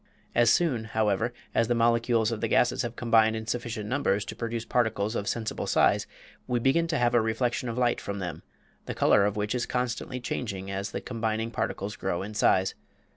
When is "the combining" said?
10.89-11.51